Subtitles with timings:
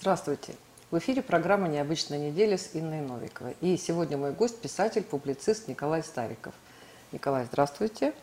[0.00, 0.54] Здравствуйте!
[0.92, 3.56] В эфире программа «Необычная неделя» с Инной Новиковой.
[3.60, 6.54] И сегодня мой гость– писатель, публицист Николай Стариков.
[7.10, 8.14] Николай, здравствуйте.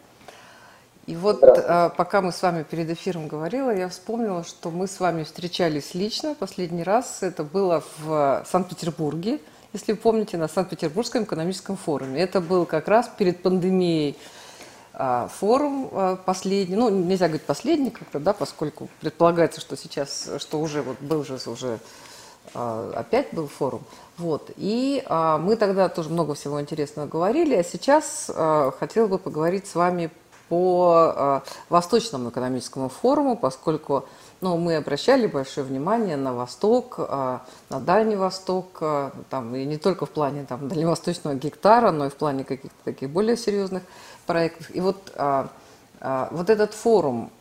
[1.06, 5.02] И вот а, пока мы с вами перед эфиром говорила, я вспомнила, что мы с
[5.02, 7.22] вами встречались лично последний раз.
[7.22, 9.42] Это было в Санкт-Петербурге,
[9.74, 12.22] если вы помните, на Санкт-Петербургском экономическом форуме.
[12.22, 14.16] Это был как раз перед пандемией
[15.28, 20.82] форум а, последний, ну, нельзя говорить последний, как-то, да, поскольку предполагается, что сейчас, что уже
[20.82, 21.80] вот был же уже
[22.54, 23.82] а, опять был форум.
[24.18, 24.52] Вот.
[24.56, 29.68] И а, мы тогда тоже много всего интересного говорили, а сейчас а, хотела бы поговорить
[29.68, 30.12] с вами
[30.50, 34.06] по а, Восточному экономическому форуму, поскольку
[34.46, 37.42] ну, мы обращали большое внимание на Восток, а,
[37.72, 42.10] на Дальний Восток, а, там, и не только в плане там, дальневосточного гектара, но и
[42.10, 43.82] в плане каких-то таких более серьезных
[44.28, 44.68] проектов.
[44.70, 45.48] И вот, а,
[46.30, 47.32] вот этот форум,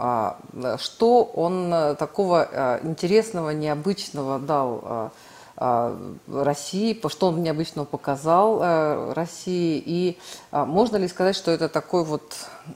[0.78, 5.10] что он такого интересного, необычного дал
[5.56, 10.18] России, что он необычного показал а, России, и
[10.50, 12.22] а, можно ли сказать, что это такой вот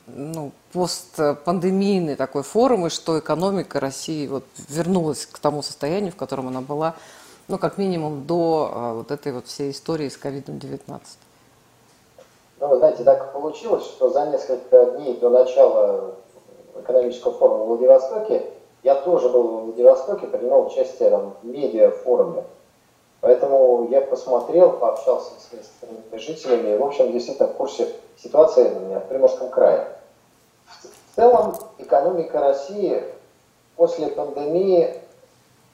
[0.07, 6.49] ну, постпандемийный такой форум, и что экономика России вот вернулась к тому состоянию, в котором
[6.49, 6.95] она была,
[7.49, 11.01] ну, как минимум, до а, вот этой вот всей истории с COVID-19?
[12.61, 16.15] Ну, вы знаете, так получилось, что за несколько дней до начала
[16.77, 18.47] экономического форума в Владивостоке
[18.83, 22.45] я тоже был в Владивостоке, принимал участие там, в медиа-форуме.
[23.21, 29.01] Поэтому я посмотрел, пообщался с местными жителями, и, в общем, действительно в курсе ситуации в
[29.09, 29.89] Приморском крае.
[31.13, 33.03] В целом, экономика России
[33.77, 34.95] после пандемии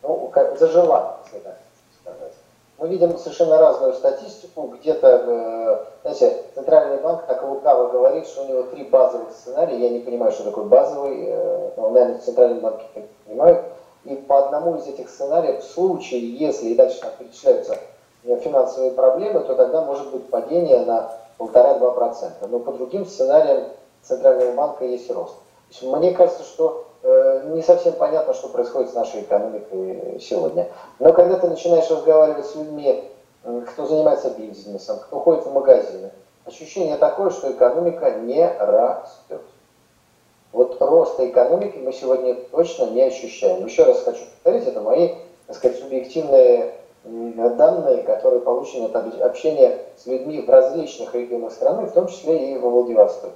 [0.02, 1.58] ну, зажила, если так
[2.00, 2.32] сказать
[2.78, 4.74] мы видим совершенно разную статистику.
[4.78, 9.78] Где-то, э, знаете, Центральный банк так лукаво говорит, что у него три базовых сценария.
[9.78, 12.84] Я не понимаю, что такое базовый, э, но, наверное, в Центральном банке
[13.26, 13.64] понимают.
[14.04, 17.78] И по одному из этих сценариев, в случае, если и дальше там перечисляются
[18.22, 22.48] финансовые проблемы, то тогда может быть падение на 1,5-2%.
[22.48, 23.68] Но по другим сценариям
[24.02, 25.34] Центрального банка есть рост.
[25.82, 30.70] Мне кажется, что Э, не совсем понятно, что происходит с нашей экономикой сегодня.
[30.98, 33.04] Но когда ты начинаешь разговаривать с людьми,
[33.42, 36.10] кто занимается бизнесом, кто ходит в магазины,
[36.46, 39.42] ощущение такое, что экономика не растет.
[40.54, 43.66] Вот роста экономики мы сегодня точно не ощущаем.
[43.66, 45.10] Еще раз хочу повторить, это мои,
[45.48, 51.92] так сказать, субъективные данные, которые получены от общения с людьми в различных регионах страны, в
[51.92, 53.34] том числе и во Владивостоке.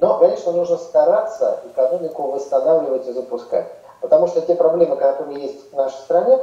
[0.00, 3.66] Но, конечно, нужно стараться экономику восстанавливать и запускать.
[4.00, 6.38] Потому что те проблемы, которые есть в нашей стране,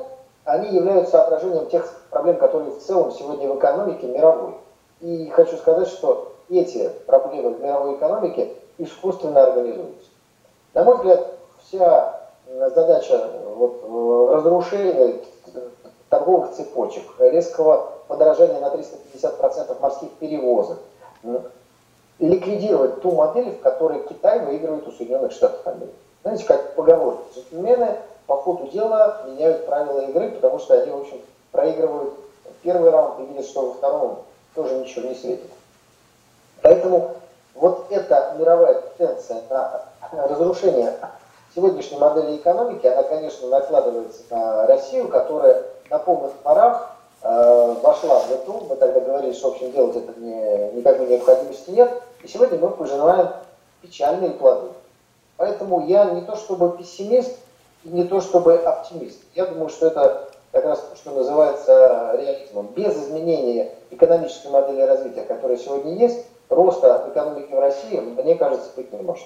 [0.45, 4.53] они являются отражением тех проблем, которые в целом сегодня в экономике мировой.
[5.01, 10.10] И хочу сказать, что эти проблемы в мировой экономике искусственно организуются.
[10.74, 11.28] На мой взгляд,
[11.64, 15.20] вся задача вот, разрушения
[16.10, 20.80] торговых цепочек, резкого подорожания на 350% морских перевозок,
[22.20, 25.94] ликвидировать ту модель, в которой Китай выигрывает у Соединенных Штатов Америки.
[26.24, 27.98] Знаете, как поговорка, джентльмены
[28.28, 32.14] по ходу дела меняют правила игры, потому что они, в общем, проигрывают
[32.62, 34.20] первый раунд и видят, что во втором
[34.56, 35.52] тоже ничего не светит.
[36.62, 37.12] Поэтому
[37.56, 39.86] вот эта мировая тенденция на
[40.28, 40.94] разрушение
[41.56, 48.31] сегодняшней модели экономики, она, конечно, накладывается на Россию, которая на полных парах э, вошла в
[48.31, 52.58] эту, мы тогда говорили, что, в общем, делать это не, никакой необходимости нет, и сегодня
[52.58, 53.30] мы пожинаем
[53.81, 54.69] печальные плоды.
[55.38, 57.38] Поэтому я не то чтобы пессимист,
[57.84, 59.19] и не то чтобы оптимист.
[59.36, 62.68] Я думаю, что это как раз то, что называется реализмом.
[62.75, 68.92] Без изменения экономической модели развития, которая сегодня есть, роста экономики в России, мне кажется, быть
[68.92, 69.26] не может.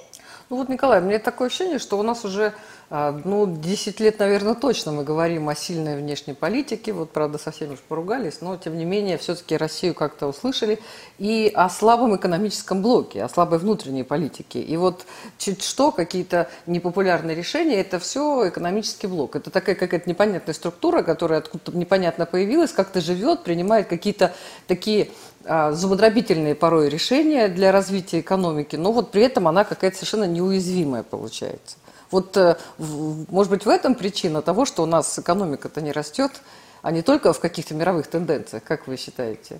[0.49, 2.53] Ну вот, Николай, меня такое ощущение, что у нас уже
[2.89, 6.93] ну, 10 лет, наверное, точно мы говорим о сильной внешней политике.
[6.93, 10.79] Вот, правда, совсем уж поругались, но, тем не менее, все-таки Россию как-то услышали.
[11.17, 14.61] И о слабом экономическом блоке, о слабой внутренней политике.
[14.61, 15.05] И вот
[15.37, 19.35] чуть что, какие-то непопулярные решения, это все экономический блок.
[19.35, 24.33] Это такая какая-то непонятная структура, которая откуда-то непонятно появилась, как-то живет, принимает какие-то
[24.67, 25.09] такие
[25.43, 31.03] а, зубодробительные порой решения для развития экономики, но вот при этом она какая-то совершенно неуязвимая
[31.03, 31.77] получается.
[32.11, 36.31] Вот, э, может быть, в этом причина того, что у нас экономика-то не растет,
[36.81, 39.59] а не только в каких-то мировых тенденциях, как вы считаете?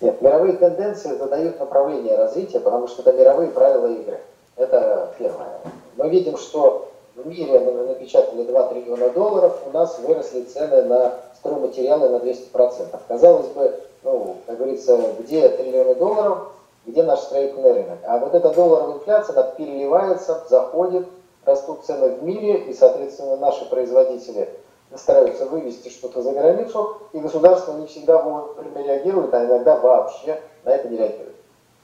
[0.00, 4.20] Нет, мировые тенденции задают направление развития, потому что это мировые правила игры.
[4.56, 5.60] Это первое.
[5.96, 11.14] Мы видим, что в мире мы напечатали 2 триллиона долларов, у нас выросли цены на
[11.36, 12.98] стройматериалы на 200%.
[13.08, 16.48] Казалось бы, ну, как говорится, где триллионы долларов,
[16.86, 17.98] где наш строительный рынок.
[18.04, 21.06] А вот эта долларовая инфляция, она переливается, заходит,
[21.48, 24.48] растут цены в мире, и, соответственно, наши производители
[24.94, 30.70] стараются вывести что-то за границу, и государство не всегда вовремя реагирует, а иногда вообще на
[30.70, 31.36] это не реагирует.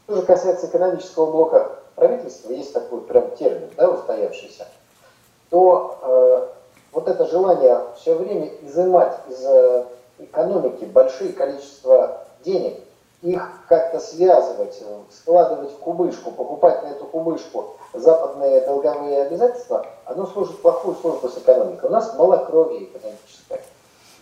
[0.04, 4.66] Что же касается экономического блока правительства, есть такой прям термин, да, устоявшийся,
[5.50, 6.48] то э,
[6.92, 9.84] вот это желание все время изымать из э,
[10.18, 12.78] экономики большие количество денег,
[13.24, 20.60] их как-то связывать, складывать в кубышку, покупать на эту кубышку западные долговые обязательства, оно служит
[20.60, 21.88] плохую службу с экономикой.
[21.88, 23.62] У нас малокровие экономическое.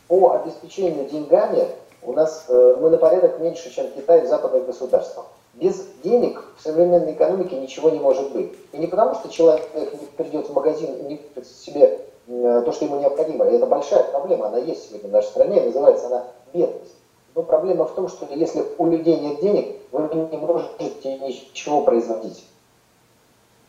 [0.06, 1.68] По обеспечению деньгами
[2.02, 5.26] у нас э, мы на порядок меньше, чем Китай в западных государствах.
[5.54, 8.52] Без денег в современной экономике ничего не может быть.
[8.70, 12.70] И не потому, что человек не придет в магазин и не купит себе э, то,
[12.70, 13.46] что ему необходимо.
[13.46, 17.01] И это большая проблема, она есть сегодня в нашей стране, называется она бедность.
[17.34, 22.46] Но проблема в том, что если у людей нет денег, вы не можете ничего производить.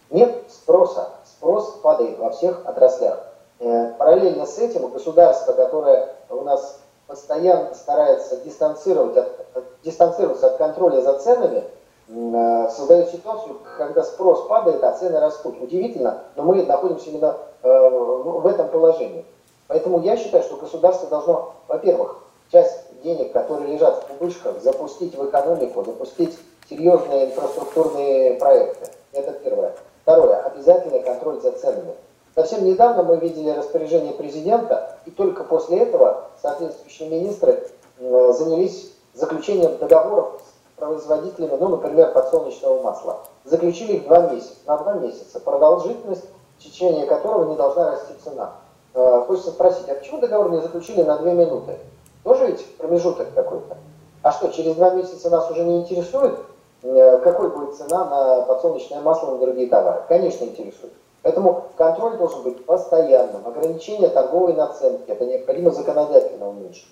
[0.09, 1.09] Нет спроса.
[1.25, 3.25] Спрос падает во всех отраслях.
[3.59, 11.01] Э, параллельно с этим государство, которое у нас постоянно старается дистанцировать от, дистанцироваться от контроля
[11.01, 11.63] за ценами,
[12.09, 15.61] э, создает ситуацию, когда спрос падает, а цены растут.
[15.61, 19.25] Удивительно, но мы находимся именно э, в этом положении.
[19.67, 22.17] Поэтому я считаю, что государство должно, во-первых,
[22.51, 26.37] часть денег, которые лежат в кубышках, запустить в экономику, запустить
[26.69, 28.87] серьезные инфраструктурные проекты.
[29.11, 29.75] Это первое.
[30.01, 30.37] Второе.
[30.41, 31.93] Обязательный контроль за ценами.
[32.35, 37.69] Совсем недавно мы видели распоряжение президента, и только после этого соответствующие министры
[37.99, 43.19] занялись заключением договоров с производителями, ну, например, подсолнечного масла.
[43.43, 46.25] Заключили их два месяца, на два месяца, продолжительность,
[46.57, 48.53] в течение которого не должна расти цена.
[48.95, 51.77] Э, хочется спросить, а почему договор не заключили на две минуты?
[52.23, 53.77] Тоже ведь промежуток какой-то.
[54.21, 56.39] А что, через два месяца нас уже не интересует,
[56.83, 60.03] э, какой будет цена на подсолнечное масло и другие товары?
[60.07, 60.93] Конечно, интересует.
[61.21, 63.45] Поэтому контроль должен быть постоянным.
[63.45, 66.87] Ограничение торговой наценки, это необходимо законодательно уменьшить.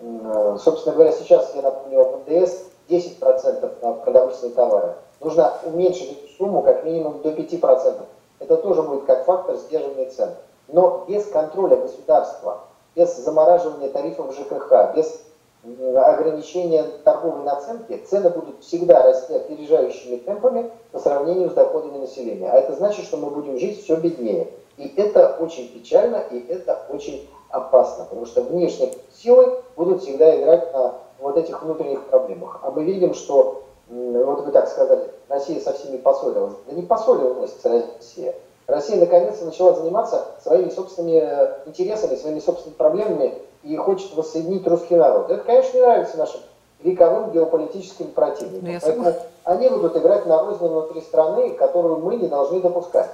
[0.00, 4.94] Э, собственно говоря, сейчас, я напомню, в НДС 10% на продовольственные товары.
[5.20, 8.02] Нужно уменьшить эту сумму как минимум до 5%.
[8.38, 10.30] Это тоже будет как фактор сдерживания цен.
[10.68, 12.60] Но без контроля государства,
[12.98, 15.20] без замораживания тарифов ЖКХ, без
[15.96, 22.50] ограничения торговой наценки, цены будут всегда расти опережающими темпами по сравнению с доходами населения.
[22.50, 24.48] А это значит, что мы будем жить все беднее.
[24.76, 30.72] И это очень печально, и это очень опасно, потому что внешние силы будут всегда играть
[30.72, 32.60] на вот этих внутренних проблемах.
[32.62, 36.54] А мы видим, что, вот вы так сказали, Россия со всеми поссорилась.
[36.66, 38.34] Да не поссорилась Россия.
[38.68, 44.94] Россия наконец-то начала заниматься своими собственными э, интересами, своими собственными проблемами и хочет воссоединить русский
[44.94, 45.30] народ.
[45.30, 46.40] Это, конечно, не нравится нашим
[46.80, 48.68] вековым геополитическим противникам.
[48.70, 53.08] Ну, Поэтому они будут играть на рознь внутри страны, которую мы не должны допускать.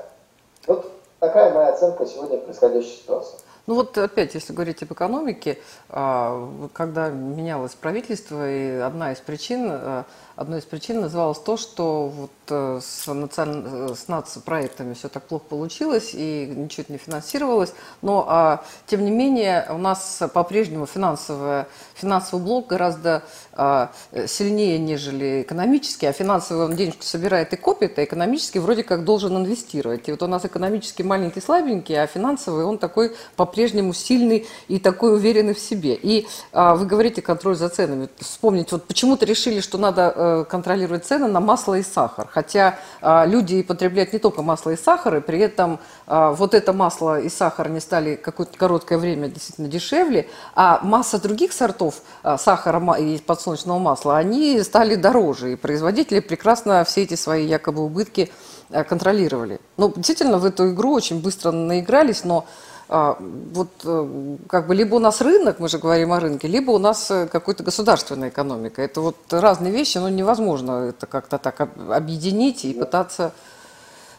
[0.66, 0.90] Вот
[1.20, 3.38] такая моя оценка сегодня происходящей ситуации.
[3.66, 5.58] Ну вот опять, если говорить об экономике,
[5.88, 10.04] а, когда менялось правительство, и одна из причин, а,
[10.36, 13.94] одной из причин называлось то, что вот э, с, национ...
[13.94, 17.72] с нацпроектами все так плохо получилось и ничего не финансировалось,
[18.02, 23.22] но а, тем не менее у нас по-прежнему финансовый, финансовый блок гораздо
[23.52, 23.92] а,
[24.26, 29.36] сильнее, нежели экономический, а финансовый он денежку собирает и копит, а экономический вроде как должен
[29.36, 30.08] инвестировать.
[30.08, 33.16] И вот у нас экономически маленький, слабенький, а финансовый он такой
[33.54, 35.94] по-прежнему сильный и такой уверенный в себе.
[35.94, 38.08] И а, вы говорите контроль за ценами.
[38.18, 42.26] Вспомните, вот почему-то решили, что надо э, контролировать цены на масло и сахар.
[42.28, 46.72] Хотя а, люди потребляют не только масло и сахар, и при этом а, вот это
[46.72, 52.36] масло и сахар не стали какое-то короткое время действительно дешевле, а масса других сортов а,
[52.36, 58.32] сахара и подсолнечного масла, они стали дороже, и производители прекрасно все эти свои якобы убытки
[58.70, 59.60] э, контролировали.
[59.76, 62.46] Ну, действительно, в эту игру очень быстро наигрались, но
[62.88, 64.06] вот э,
[64.48, 67.26] как бы либо у нас рынок, мы же говорим о рынке, либо у нас э,
[67.26, 68.82] какая-то государственная экономика.
[68.82, 73.32] Это вот разные вещи, но невозможно это как-то так объединить и пытаться...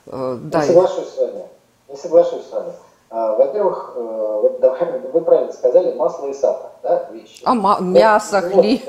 [0.06, 1.46] Да, не соглашусь с вами.
[1.90, 2.74] Не соглашусь с вами.
[3.10, 4.00] А, во-первых, э,
[4.42, 7.42] вот давай, вы правильно сказали, масло и сахар, да, вещи.
[7.46, 8.82] А ма- мясо, хлеб?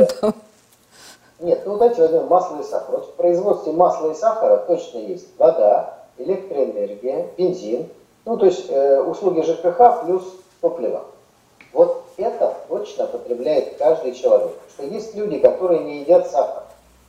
[1.38, 2.96] Нет, ну давайте возьмем масло и сахар.
[2.96, 7.88] Вот в производстве масла и сахара точно есть вода, электроэнергия, бензин,
[8.26, 10.24] ну то есть э, услуги ЖКХ плюс
[10.60, 11.04] топливо.
[11.72, 14.52] Вот это точно потребляет каждый человек.
[14.74, 16.64] Что есть люди, которые не едят сахар.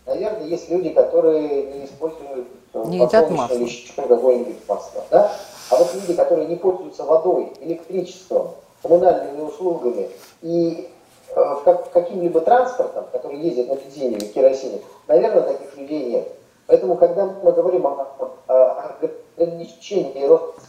[0.06, 3.56] Наверное, есть люди, которые не используют э, не едят масло.
[3.56, 5.04] или еще какое-нибудь масло.
[5.10, 5.32] Да?
[5.72, 8.52] А вот люди, которые не пользуются водой, электричеством,
[8.84, 10.10] коммунальными услугами
[10.44, 10.88] и
[11.36, 16.28] э, как, каким-либо транспортом, который ездит на бензине или керосине, наверное, таких людей нет.
[16.68, 18.08] Поэтому, когда мы говорим о,
[18.48, 18.96] о
[19.38, 20.62] ограничении роста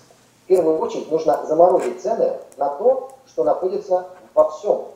[0.48, 4.86] первую очередь нужно заморозить цены на то, что находится во всем,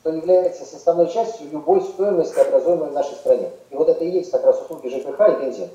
[0.00, 3.50] что является составной частью любой стоимости, образуемой в нашей стране.
[3.70, 5.68] И вот это и есть как раз услуги ЖКХ и бензин.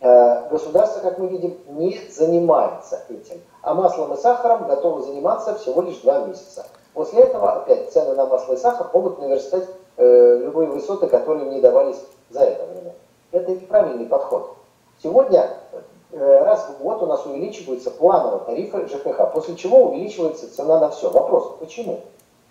[0.00, 3.40] Э, государство, как мы видим, не занимается этим.
[3.62, 6.66] А маслом и сахаром готово заниматься всего лишь два месяца.
[6.92, 11.60] После этого опять цены на масло и сахар могут наверстать э, любые высоты, которые не
[11.60, 12.00] давались
[12.30, 12.94] за это время.
[13.32, 14.54] Это неправильный подход.
[15.02, 15.50] Сегодня
[16.14, 21.10] раз в год у нас увеличиваются плановые тарифы ЖКХ, после чего увеличивается цена на все.
[21.10, 22.00] Вопрос, почему?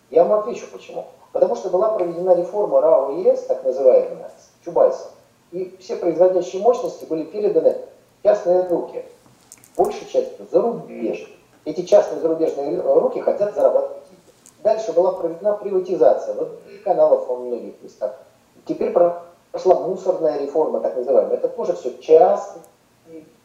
[0.09, 1.05] Я вам отвечу почему.
[1.31, 4.31] Потому что была проведена реформа РАО ЕС, так называемая,
[4.63, 5.07] Чубайса,
[5.51, 7.77] и все производящие мощности были переданы
[8.19, 9.03] в частные руки,
[9.75, 11.37] большей частью зарубежные.
[11.65, 14.21] Эти частные зарубежные руки хотят зарабатывать деньги.
[14.61, 18.15] Дальше была проведена приватизация, вот каналов во многих местах.
[18.65, 21.35] Теперь прошла мусорная реформа, так называемая.
[21.35, 22.61] Это тоже все частный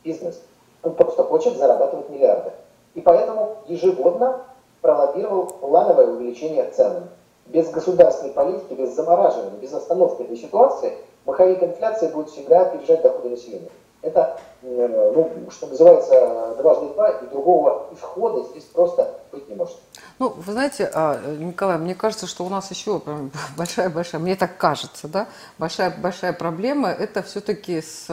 [0.04, 0.42] бизнес.
[0.82, 2.52] Он просто хочет зарабатывать миллиарды.
[2.94, 4.40] И поэтому ежегодно
[4.80, 7.04] пролоббировал плановое увеличение цен.
[7.46, 10.92] Без государственной политики, без замораживания, без остановки этой ситуации
[11.24, 13.70] маховик инфляции будет всегда опережать доходы населения.
[14.02, 19.76] Это, ну, что называется, дважды два, и другого исхода здесь просто быть не может.
[20.18, 23.00] Ну, вы знаете, а, Николай, мне кажется, что у нас еще
[23.56, 28.06] большая-большая, мне так кажется, да, большая-большая проблема, это все-таки с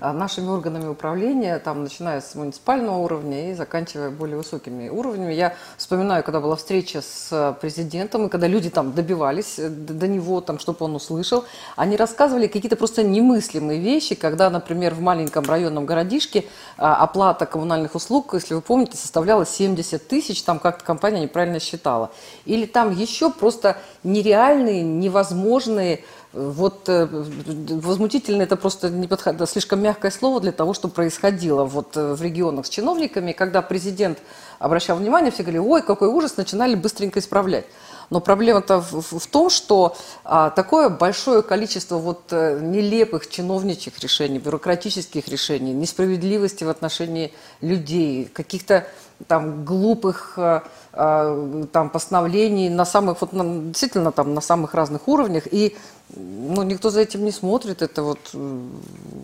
[0.00, 5.32] а, нашими органами управления, там, начиная с муниципального уровня и заканчивая более высокими уровнями.
[5.32, 10.40] Я вспоминаю, когда была встреча с президентом, и когда люди там добивались э, до него,
[10.40, 15.86] там, чтобы он услышал, они рассказывали какие-то просто немыслимые вещи, когда, например, в маленьком районном
[15.88, 16.44] городишке
[16.76, 22.10] а, оплата коммунальных услуг, если вы помните, составляла 70 тысяч, там как-то компания неправильно считала.
[22.44, 30.10] Или там еще просто нереальные, невозможные вот э, возмутительно это просто не подход, слишком мягкое
[30.10, 34.18] слово для того, что происходило вот э, в регионах с чиновниками, когда президент
[34.58, 37.64] обращал внимание, все говорили, ой, какой ужас, начинали быстренько исправлять.
[38.10, 44.38] Но проблема-то в, в, том, что а, такое большое количество вот а, нелепых чиновничьих решений,
[44.38, 48.86] бюрократических решений, несправедливости в отношении людей, каких-то
[49.26, 55.06] там глупых а, а, там постановлений на самых вот на, действительно там на самых разных
[55.06, 55.44] уровнях.
[55.50, 55.76] И
[56.16, 57.82] ну никто за этим не смотрит.
[57.82, 58.20] Это вот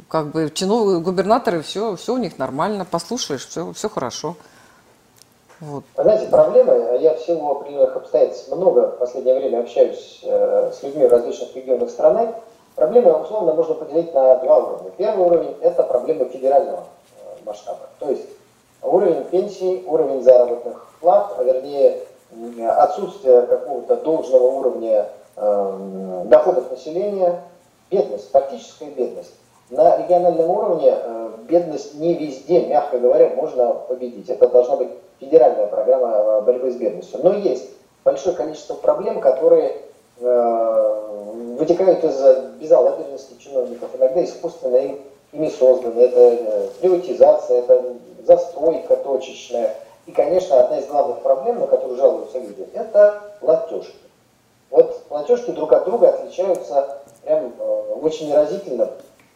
[0.09, 2.85] как бы чиновники губернаторы все все у них нормально.
[2.85, 4.37] Послушаешь все все хорошо
[5.71, 5.85] вот.
[5.97, 11.07] Знаете, проблемы, я в силу определенных обстоятельств много в последнее время общаюсь э, с людьми
[11.07, 12.35] в различных регионах страны.
[12.75, 14.91] Проблемы, условно, можно поделить на два уровня.
[14.97, 17.89] Первый уровень– это проблемы федерального э, масштаба.
[17.99, 18.27] То есть
[18.83, 22.01] уровень пенсий, уровень заработных плат, а вернее
[22.69, 27.41] отсутствие какого-то должного уровня э, доходов населения,
[27.91, 29.33] бедность, фактическая бедность.
[29.71, 34.29] На региональном уровне э, бедность не везде, мягко говоря, можно победить.
[34.29, 34.91] Это должна быть
[35.25, 37.21] федеральная программа э, борьбы с бедностью.
[37.23, 37.71] Но есть
[38.05, 39.77] большое количество проблем, которые
[40.21, 41.01] э,
[41.59, 42.21] вытекают из
[42.61, 45.01] безалаберности чиновников, иногда искусственно им,
[45.33, 46.01] ими созданы.
[46.01, 47.85] Это э, приватизация, это
[48.27, 49.75] застройка точечная.
[50.07, 53.95] И, конечно, одна из главных проблем, на которую жалуются люди, это платежки.
[54.71, 57.55] Вот платежки друг от друга отличаются прям
[58.03, 58.91] очень выразительно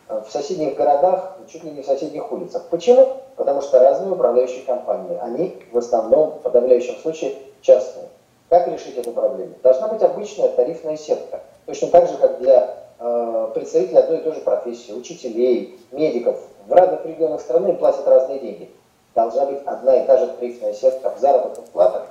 [0.09, 2.67] в соседних городах, чуть ли не в соседних улицах.
[2.71, 3.19] Почему?
[3.37, 8.09] Потому что разные управляющие компании, они в основном, в подавляющем случае, частные.
[8.49, 9.55] Как решить эту проблему?
[9.63, 11.41] Должна быть обычная тарифная сетка.
[11.67, 16.41] Точно так же, как для э, представителей одной и той же профессии, учителей, медиков.
[16.67, 18.71] В разных регионах страны платят разные деньги.
[19.15, 22.07] Должна быть одна и та же тарифная сетка в заработных платах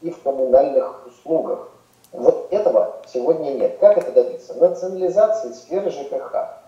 [0.00, 1.70] и в коммунальных услугах.
[2.12, 3.78] Вот этого сегодня нет.
[3.80, 4.54] Как это добиться?
[4.54, 6.63] Национализации сферы ЖКХ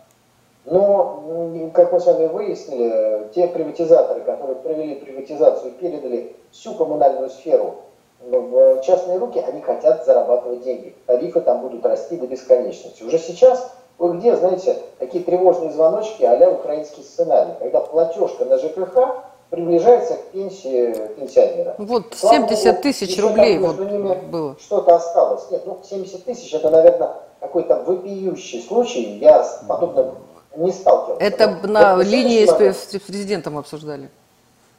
[0.67, 7.31] но, как мы с вами выяснили, те приватизаторы, которые провели приватизацию и передали всю коммунальную
[7.31, 7.77] сферу
[8.21, 10.95] в частные руки, они хотят зарабатывать деньги.
[11.07, 13.05] Тарифы там будут расти до бесконечности.
[13.05, 19.25] Уже сейчас вы где, знаете, такие тревожные звоночки а украинский сценарий, когда платежка на ЖКХ
[19.51, 21.77] приближается к пенсии пенсионера.
[21.79, 24.57] Вот Слава 70 тысяч рублей вот было.
[24.59, 25.49] Что-то осталось.
[25.53, 29.19] Нет, ну 70 тысяч это, наверное, какой-то вопиющий случай.
[29.19, 30.17] Я с подобным
[30.57, 31.25] не сталкивался.
[31.25, 34.11] Это на вот линии с, с президентом обсуждали.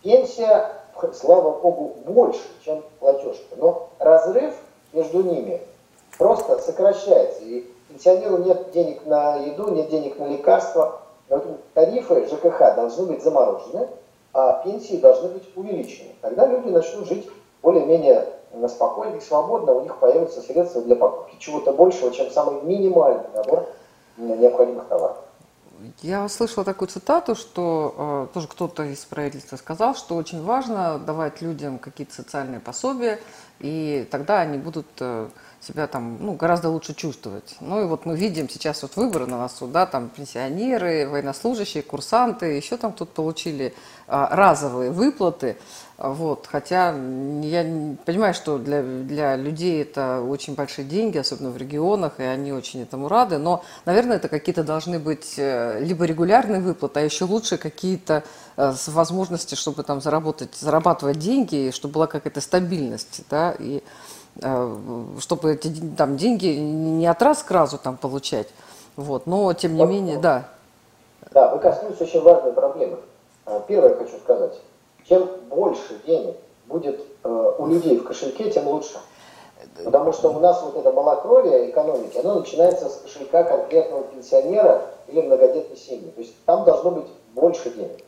[0.03, 0.71] Пенсия,
[1.13, 3.55] слава богу, больше, чем платежка.
[3.57, 4.53] Но разрыв
[4.93, 5.61] между ними
[6.17, 7.41] просто сокращается.
[7.43, 11.01] И пенсионеру нет денег на еду, нет денег на лекарства.
[11.29, 13.87] Поэтому тарифы ЖКХ должны быть заморожены,
[14.33, 16.09] а пенсии должны быть увеличены.
[16.21, 17.27] Тогда люди начнут жить
[17.61, 18.27] более-менее
[18.69, 23.67] спокойно и свободно, у них появятся средства для покупки чего-то большего, чем самый минимальный набор
[24.17, 25.17] необходимых товаров.
[26.01, 31.41] Я слышала такую цитату, что э, тоже кто-то из правительства сказал, что очень важно давать
[31.41, 33.19] людям какие-то социальные пособия,
[33.59, 35.29] и тогда они будут э,
[35.61, 37.55] себя там ну, гораздо лучше чувствовать.
[37.59, 42.45] Ну и вот мы видим сейчас вот выборы на носу, да, там пенсионеры, военнослужащие, курсанты,
[42.45, 43.73] еще там тут получили
[44.07, 45.57] а, разовые выплаты.
[45.97, 52.19] Вот, хотя я понимаю, что для, для людей это очень большие деньги, особенно в регионах,
[52.19, 56.99] и они очень этому рады, но, наверное, это какие-то должны быть э, либо регулярные выплаты,
[56.99, 58.23] а еще лучше какие-то
[58.57, 63.81] э, возможности, чтобы там заработать, зарабатывать деньги, чтобы была какая-то стабильность, да, и
[64.43, 64.75] Э,
[65.19, 68.47] чтобы эти там, деньги не от раз к разу там получать.
[68.95, 69.25] Вот.
[69.25, 70.45] Но, тем не вот, менее, да.
[71.31, 72.97] Да, вы коснулись очень важной проблемы.
[73.45, 74.59] Э, первое хочу сказать.
[75.07, 76.35] Чем больше денег
[76.67, 78.99] будет э, у людей в кошельке, тем лучше.
[79.83, 85.21] Потому что у нас вот это малокровие экономики, оно начинается с кошелька конкретного пенсионера или
[85.21, 86.11] многодетной семьи.
[86.11, 88.03] То есть там должно быть больше денег.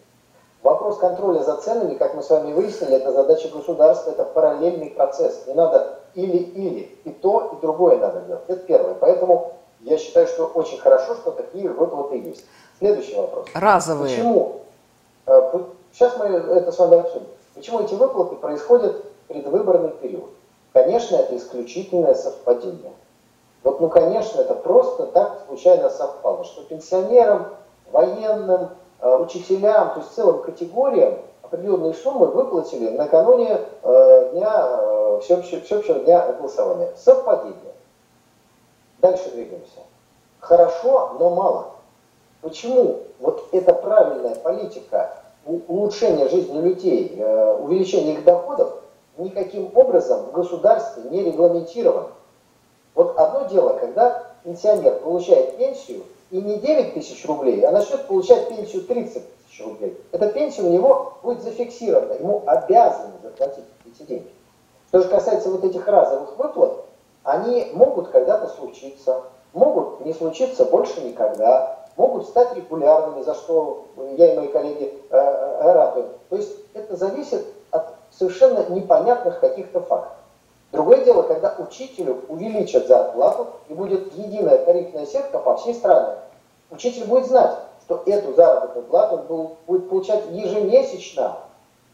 [0.62, 5.48] Вопрос контроля за ценами, как мы с вами выяснили, это задача государства, это параллельный процесс.
[5.48, 6.98] Не надо или-или.
[7.06, 8.44] И то, и другое надо делать.
[8.48, 8.94] Это первое.
[8.96, 12.46] Поэтому я считаю, что очень хорошо, что такие выплаты есть.
[12.80, 13.48] Следующий вопрос.
[13.54, 14.10] Разовые.
[14.10, 14.62] Почему?
[15.26, 15.60] Э,
[15.94, 17.28] сейчас мы это с вами обсудим.
[17.56, 20.30] Почему эти выплаты происходят в предвыборный период?
[20.74, 22.92] Конечно, это исключительное совпадение.
[23.64, 27.48] Вот, ну, конечно, это просто так случайно совпало, что пенсионерам,
[27.92, 28.70] военным,
[29.02, 36.32] учителям, то есть целым категориям определенные суммы выплатили накануне э, дня, э, всеобщего, всеобщего дня
[36.34, 36.92] голосования.
[36.96, 37.74] Совпадение.
[39.00, 39.80] Дальше двигаемся.
[40.40, 41.68] Хорошо, но мало.
[42.42, 48.74] Почему вот эта правильная политика улучшения жизни людей, э, увеличения их доходов
[49.18, 52.10] никаким образом в государстве не регламентировано?
[52.94, 58.50] Вот одно дело, когда пенсионер получает пенсию и не 9 тысяч рублей, а начнет получать
[58.50, 59.98] пенсию 30 тысяч рублей.
[60.12, 64.32] Эта пенсия у него будет зафиксирована, ему обязаны заплатить эти деньги.
[64.90, 66.86] Что же касается вот этих разовых выплат,
[67.24, 74.34] они могут когда-то случиться, могут не случиться больше никогда, могут стать регулярными, за что я
[74.34, 76.04] и мои коллеги э, э.
[76.30, 80.18] То есть это зависит от совершенно непонятных каких-то фактов.
[80.72, 86.16] Другое дело, когда учителю увеличат зарплату и будет единая тарифная сетка по всей стране.
[86.72, 91.38] Учитель будет знать, что эту заработную плату он будет получать ежемесячно,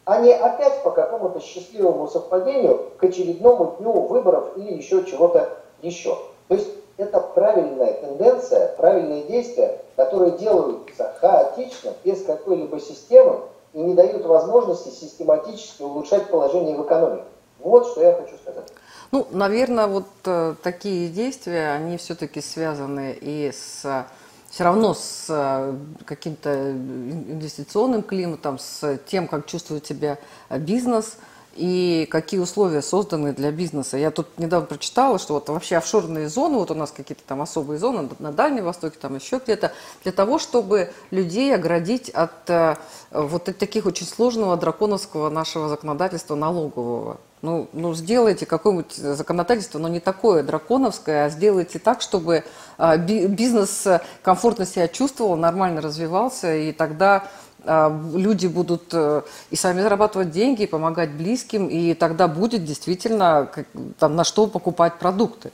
[0.04, 5.48] а не опять по какому-то счастливому совпадению к очередному дню выборов или еще чего-то
[5.82, 6.16] еще.
[6.48, 13.40] То есть это правильная тенденция, правильные действия, которые делаются хаотично, без какой-либо системы
[13.72, 17.24] и не дают возможности систематически улучшать положение в экономике.
[17.60, 18.64] Вот что я хочу сказать.
[19.12, 24.06] Ну, наверное, вот э, такие действия, они все-таки связаны и с
[24.50, 30.18] все равно с э, каким-то инвестиционным климатом, с тем, как чувствует себя
[30.50, 31.16] бизнес
[31.56, 33.96] и какие условия созданы для бизнеса.
[33.96, 37.78] Я тут недавно прочитала, что вот вообще офшорные зоны, вот у нас какие-то там особые
[37.78, 42.76] зоны на Дальнем Востоке, там еще где-то, для того, чтобы людей оградить от э,
[43.10, 47.18] вот таких очень сложного драконовского нашего законодательства налогового.
[47.42, 52.44] Ну, ну сделайте какое-нибудь законодательство, но не такое драконовское, а сделайте так, чтобы
[52.78, 53.86] а, бизнес
[54.22, 57.28] комфортно себя чувствовал, нормально развивался, и тогда
[57.66, 63.50] люди будут э, и сами зарабатывать деньги, и помогать близким, и тогда будет действительно
[63.98, 65.50] там, на что покупать продукты.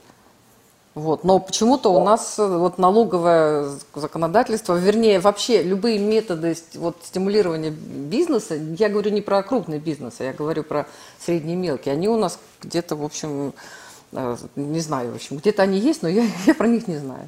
[0.95, 1.23] Вот.
[1.23, 8.55] Но почему-то у нас э, вот налоговое законодательство, вернее, вообще любые методы вот, стимулирования бизнеса,
[8.55, 10.85] я говорю не про крупный бизнес, а я говорю про
[11.19, 13.53] средний и мелкий, они у нас где-то, в общем,
[14.11, 17.27] э, не знаю, в общем, где-то они есть, но я, я про них не знаю.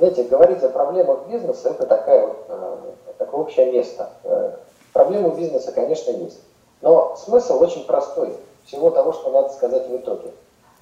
[0.00, 2.76] Знаете, говорить о проблемах бизнеса– это такая вот, э,
[3.18, 4.08] такое общее место.
[4.94, 6.40] Проблемы бизнеса, конечно, есть.
[6.80, 8.34] Но смысл очень простой.
[8.64, 10.32] Всего того, что надо сказать в итоге.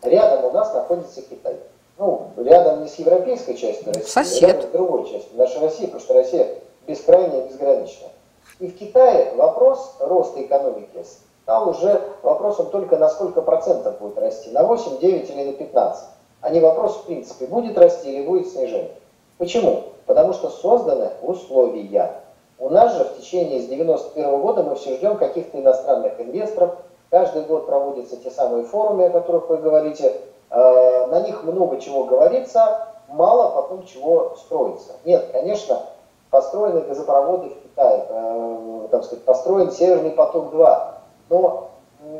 [0.03, 1.57] Рядом у нас находится Китай
[1.99, 4.43] ну, рядом не с европейской частью России, Сосед.
[4.43, 6.55] рядом с другой частью нашей России, потому что Россия
[6.87, 8.11] бескрайняя и безграничная.
[8.61, 11.05] И в Китае вопрос роста экономики
[11.43, 16.05] стал уже вопросом только на сколько процентов будет расти, на 8, 9 или на 15,
[16.41, 18.93] а не вопрос в принципе, будет расти или будет снижение.
[19.39, 19.85] Почему?
[20.07, 22.23] Потому что созданы условия.
[22.59, 26.77] У нас же в течение с 91 года мы все ждем каких-то иностранных инвесторов,
[27.11, 30.13] каждый год проводятся те самые форумы, о которых вы говорите,
[30.51, 34.93] Э, на них много чего говорится, мало потом чего строится.
[35.05, 35.81] Нет, конечно,
[36.31, 40.95] построены газопроводы в Китае, э, так сказать, построен Северный поток-2,
[41.29, 41.71] но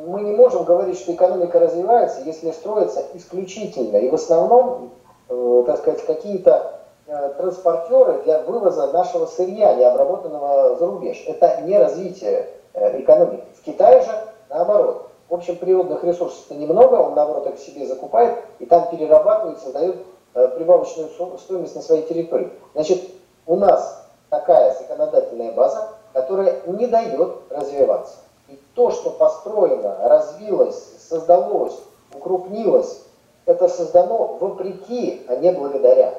[0.07, 4.91] мы не можем говорить, что экономика развивается, если строится исключительно и в основном,
[5.31, 6.78] э, так сказать, какие-то
[7.09, 11.25] транспортеры для вывоза нашего сырья, необработанного за рубеж.
[11.27, 13.45] Это не развитие э, экономики.
[13.59, 14.11] В Китае же
[14.51, 15.07] наоборот.
[15.29, 19.97] В общем, природных ресурсов-то немного, он наоборот их себе закупает и там перерабатывает, создает
[20.35, 22.51] э, прибавочную стоимость на своей территории.
[22.75, 23.03] Значит,
[23.47, 28.17] у нас такая законодательная база, которая не дает развиваться.
[28.49, 31.79] И то, что построено, развилось, создалось,
[32.15, 33.03] укрупнилось,
[33.45, 36.15] это создано вопреки, а не благодаря.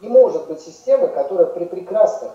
[0.00, 2.32] Не может быть системы, которая при прекрасных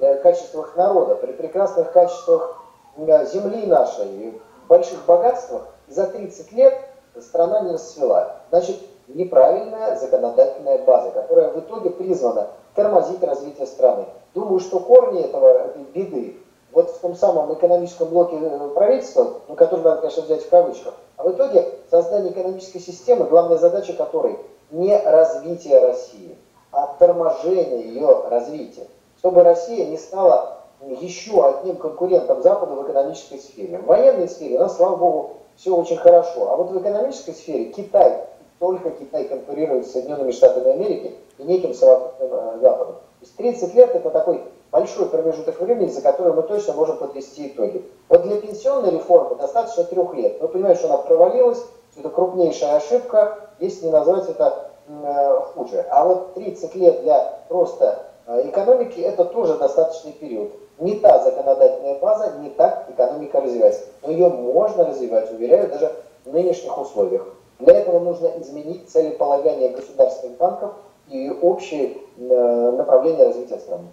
[0.00, 2.62] э, качествах народа, при прекрасных качествах
[2.96, 6.74] э, земли нашей, больших богатствах, за 30 лет
[7.20, 8.36] страна не расцвела.
[8.50, 14.06] Значит, неправильная законодательная база, которая в итоге призвана тормозить развитие страны.
[14.34, 16.38] Думаю, что корни этого, этой беды
[16.72, 20.94] вот в том самом экономическом блоке э, правительства, ну, который надо, конечно, взять в кавычках,
[21.16, 24.38] а в итоге создание экономической системы, главная задача которой
[24.70, 26.36] не развитие России,
[26.72, 28.86] а торможение ее развития.
[29.18, 33.78] Чтобы Россия не стала еще одним конкурентом Запада в экономической сфере.
[33.78, 36.50] В военной сфере у нас, слава богу, все очень хорошо.
[36.50, 38.24] А вот в экономической сфере Китай,
[38.58, 42.94] только Китай конкурирует с Соединенными Штатами Америки и неким совокупным э, Западом.
[42.94, 47.48] То есть 30 лет это такой большой промежуток времени, за который мы точно можем подвести
[47.48, 47.84] итоги.
[48.08, 50.40] Вот для пенсионной реформы достаточно трех лет.
[50.40, 54.71] Вы понимаете, что она провалилась, что это крупнейшая ошибка, если не назвать это
[55.54, 55.84] хуже.
[55.90, 60.52] А вот 30 лет для роста э, экономики это тоже достаточный период.
[60.78, 63.82] Не та законодательная база, не так экономика развивается.
[64.02, 65.92] Но ее можно развивать, уверяю, даже
[66.24, 67.26] в нынешних условиях.
[67.58, 70.72] Для этого нужно изменить целеполагание государственных банков
[71.08, 73.88] и общее э, направление развития страны.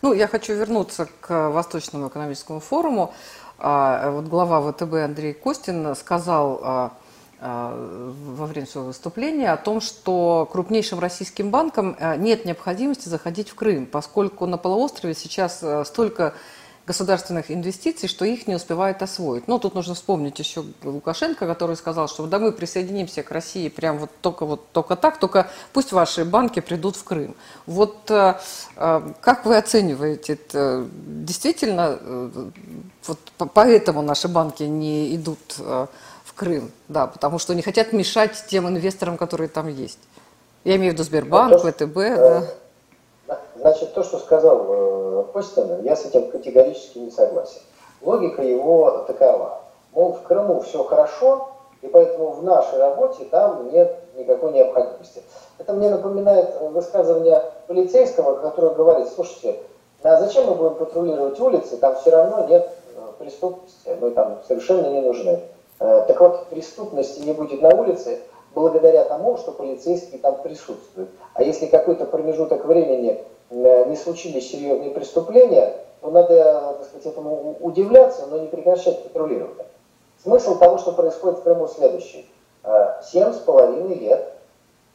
[0.00, 3.10] Ну, я хочу вернуться к Восточному экономическому форуму.
[3.58, 6.90] А, вот глава ВТБ Андрей Костин сказал а,
[7.42, 13.86] во время своего выступления о том, что крупнейшим российским банкам нет необходимости заходить в Крым,
[13.86, 16.34] поскольку на полуострове сейчас столько
[16.86, 19.46] государственных инвестиций, что их не успевают освоить.
[19.46, 23.98] Ну, тут нужно вспомнить еще Лукашенко, который сказал, что да мы присоединимся к России прям
[23.98, 27.36] вот только вот только так, только пусть ваши банки придут в Крым.
[27.66, 28.34] Вот э,
[28.76, 30.88] э, как вы оцениваете это?
[30.92, 32.50] Действительно, э,
[33.06, 33.18] вот
[33.54, 35.56] поэтому наши банки не идут
[36.42, 39.98] Крым, да, потому что не хотят мешать тем инвесторам, которые там есть.
[40.64, 42.42] Я имею в виду Сбербанк, ВТБ, да.
[43.56, 47.60] Значит, то, что сказал э, Костин, я с этим категорически не согласен.
[48.00, 49.60] Логика его такова.
[49.92, 51.50] Мол, в Крыму все хорошо,
[51.80, 55.22] и поэтому в нашей работе там нет никакой необходимости.
[55.58, 59.60] Это мне напоминает высказывание полицейского, который говорит, слушайте,
[60.02, 64.88] а зачем мы будем патрулировать улицы, там все равно нет э, преступности, мы там совершенно
[64.88, 65.40] не нужны.
[65.82, 68.20] Э, так вот, преступности не будет на улице,
[68.54, 71.10] благодаря тому, что полицейские там присутствуют.
[71.34, 77.56] А если какой-то промежуток времени э, не случились серьезные преступления, то надо, так сказать, этому
[77.58, 79.66] удивляться, но не прекращать патрулирование.
[80.22, 82.30] Смысл того, что происходит в Крыму, следующий.
[82.62, 84.34] Э, семь с половиной лет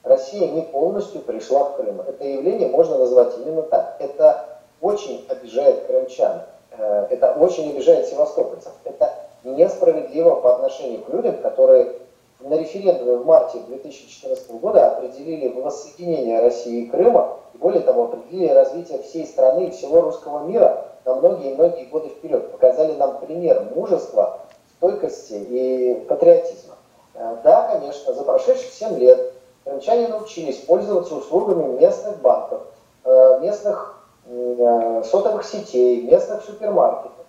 [0.03, 1.99] Россия не полностью пришла в Крым.
[1.99, 3.97] Это явление можно назвать именно так.
[3.99, 6.43] Это очень обижает крымчан.
[6.77, 8.71] Это очень обижает севастопольцев.
[8.83, 11.93] Это несправедливо по отношению к людям, которые
[12.39, 18.51] на референдуме в марте 2014 года определили воссоединение России и Крыма, и более того, определили
[18.53, 22.51] развитие всей страны и всего русского мира на многие-многие годы вперед.
[22.51, 24.39] Показали нам пример мужества,
[24.77, 26.75] стойкости и патриотизма.
[27.15, 29.33] Э, да, конечно, за прошедшие 7 лет
[29.63, 32.61] крымчане научились пользоваться услугами местных банков,
[33.03, 37.25] э, местных э, сотовых сетей, местных супермаркетов.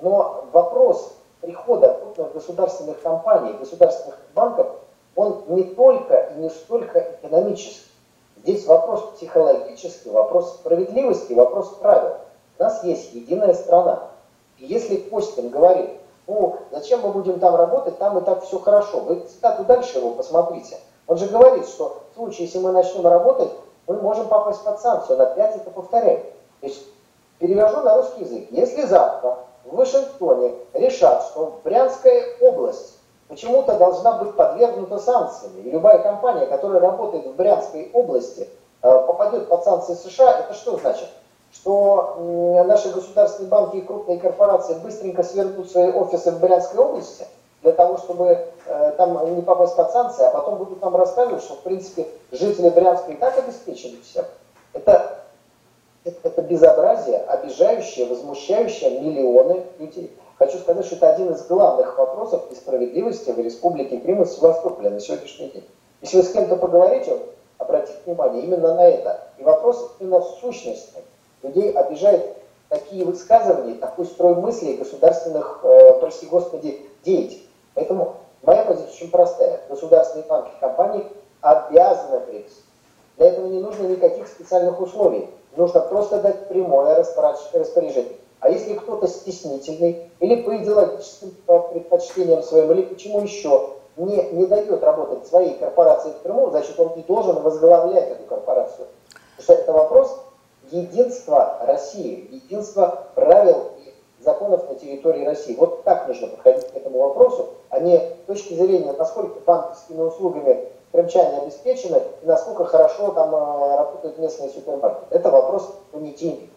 [0.00, 4.68] Но вопрос прихода крупных государственных компаний, государственных банков,
[5.14, 7.90] он не только и не столько экономический.
[8.38, 12.16] Здесь вопрос психологический, вопрос справедливости, вопрос правил.
[12.58, 14.08] У нас есть единая страна.
[14.58, 15.90] И если Костин говорит,
[16.26, 19.00] ну, зачем мы будем там работать, там и так все хорошо.
[19.00, 20.78] Вы цитату дальше его посмотрите.
[21.06, 23.50] Он же говорит, что в случае, если мы начнем работать,
[23.86, 25.16] мы можем попасть под санкцию.
[25.16, 26.32] Он опять это повторяет.
[26.60, 26.82] То есть,
[27.38, 28.46] перевожу на русский язык.
[28.50, 32.98] Если завтра в Вашингтоне решат, что Брянская область
[33.28, 38.48] почему-то должна быть подвергнута санкциями, и любая компания, которая работает в Брянской области,
[38.82, 41.08] э, попадет под санкции США, это что значит?
[41.52, 42.16] Что
[42.66, 47.26] наши государственные банки и крупные корпорации быстренько свернут свои офисы в Брянской области,
[47.62, 51.54] для того, чтобы э, там не попасть под санкции, а потом будут нам рассказывать, что,
[51.54, 54.26] в принципе, жители Брянска и так обеспечены всем.
[54.74, 55.23] Это
[56.04, 60.14] это безобразие, обижающее, возмущающее миллионы людей.
[60.38, 65.00] Хочу сказать, что это один из главных вопросов несправедливости в Республике Крым и Севастополя на
[65.00, 65.64] сегодняшний день.
[66.02, 67.18] Если вы с кем-то поговорите,
[67.58, 69.28] обратите внимание именно на это.
[69.38, 71.02] И вопрос именно сущностный.
[71.42, 72.36] Людей обижает
[72.68, 77.48] такие высказывания, такой строй мыслей государственных, э, прости господи, деятелей.
[77.74, 79.60] Поэтому моя позиция очень простая.
[79.68, 81.06] Государственные банки компании
[81.40, 82.52] обязаны ПРИКС.
[83.16, 85.28] Для этого не нужно никаких специальных условий.
[85.56, 88.16] Нужно просто дать прямое распоряжение.
[88.40, 94.82] А если кто-то стеснительный или по идеологическим предпочтениям своим, или почему еще не, не дает
[94.82, 98.86] работать своей корпорации в Крыму, значит он не должен возглавлять эту корпорацию.
[99.36, 100.20] Потому что это вопрос
[100.70, 105.56] единства России, единства правил и законов на территории России.
[105.56, 110.68] Вот так нужно подходить к этому вопросу, а не с точки зрения, насколько банковскими услугами
[110.94, 115.06] крымчане обеспечены и насколько хорошо там э, работают местные супермаркеты.
[115.10, 116.50] Это вопрос понятийный.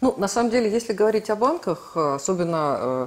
[0.00, 3.06] Ну, на самом деле, если говорить о банках, особенно э,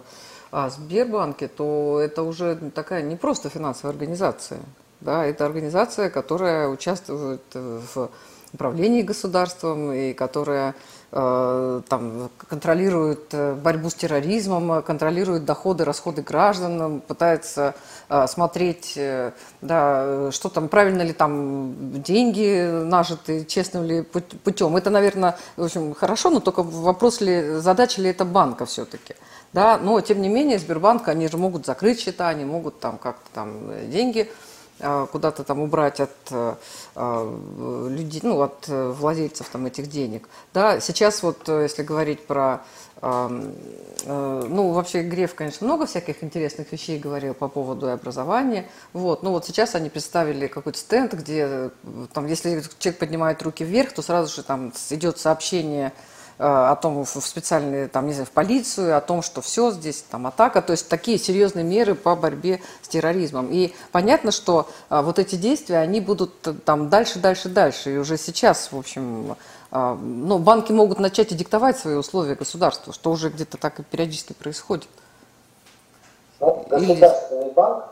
[0.51, 4.59] о Сбербанке, то это уже такая не просто финансовая организация.
[4.99, 8.11] Да, это организация, которая участвует в
[8.53, 10.75] управлении государством и которая
[11.11, 17.75] э, там, контролирует э, борьбу с терроризмом, контролирует доходы, расходы граждан, пытается
[18.09, 24.75] э, смотреть, э, да, что там, правильно ли там деньги нажиты, честным ли путем.
[24.75, 29.15] Это, наверное, в общем, хорошо, но только вопрос ли, задача ли это банка все-таки.
[29.53, 33.29] Да, но тем не менее Сбербанк, они же могут закрыть счета, они могут там как-то
[33.33, 34.29] там деньги
[35.11, 36.55] куда-то там убрать от э,
[36.95, 40.27] а, людей, ну, от э, владельцев там этих денег.
[40.53, 42.61] Да, сейчас вот, э, если говорить про
[43.03, 48.69] ну, вообще Греф, конечно, много всяких интересных вещей говорил по поводу образования.
[48.93, 49.23] Вот.
[49.23, 51.71] Ну, вот сейчас они представили какой-то стенд, где,
[52.13, 55.93] там, если человек поднимает руки вверх, то сразу же там идет сообщение Э,
[56.43, 60.25] о том, в специальные, там, не знаю, в полицию, о том, что все здесь, там,
[60.25, 63.49] атака, то есть такие серьезные меры по борьбе с терроризмом.
[63.51, 67.93] И понятно, что а, вот эти действия, они будут э, там дальше, дальше, дальше.
[67.93, 69.35] И уже сейчас, в общем,
[69.71, 74.33] ну, банки могут начать и диктовать свои условия государству, что уже где-то так и периодически
[74.33, 74.89] происходит.
[76.39, 77.53] Ну, государственный Или...
[77.53, 77.85] банк